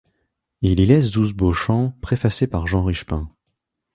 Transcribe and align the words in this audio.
Il 0.63 0.79
y 0.79 0.85
laisse 0.87 1.11
douze 1.11 1.33
beaux 1.33 1.53
chants 1.53 1.93
préfacés 2.01 2.47
par 2.47 2.65
Jean 2.65 2.83
Richepin. 2.83 3.27